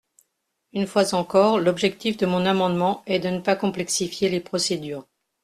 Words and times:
Une 0.73 0.87
fois 0.87 1.13
encore, 1.13 1.59
l’objectif 1.59 2.17
de 2.17 2.25
mon 2.25 2.47
amendement 2.47 3.03
est 3.05 3.19
de 3.19 3.29
ne 3.29 3.39
pas 3.39 3.55
complexifier 3.55 4.29
les 4.29 4.39
procédures. 4.39 5.05